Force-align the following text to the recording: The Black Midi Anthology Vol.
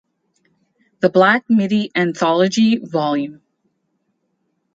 The 1.01 1.11
Black 1.11 1.43
Midi 1.47 1.91
Anthology 1.95 2.77
Vol. 2.81 3.37